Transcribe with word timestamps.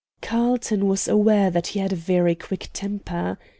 Carlton 0.19 0.87
was 0.87 1.07
aware 1.07 1.51
that 1.51 1.67
he 1.67 1.79
had 1.79 1.93
a 1.93 1.95
very 1.95 2.33
quick 2.33 2.71
temper. 2.73 3.37